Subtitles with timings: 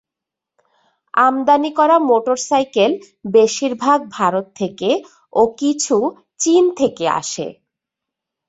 [1.17, 2.91] আমদানি করা মোটরসাইকেল
[3.33, 4.89] বেশির ভাগ ভারত থেকে
[5.33, 5.95] ও কিছু
[6.39, 7.47] চীন থেকে আসে।